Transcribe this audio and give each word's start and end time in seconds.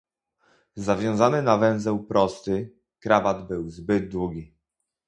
Zawiązany 0.75 1.41
na 1.43 1.57
węzeł 1.57 2.03
prosty, 2.03 2.71
krawat 2.99 3.47
był 3.47 3.69
zbyt 3.69 4.09
długi. 4.11 4.53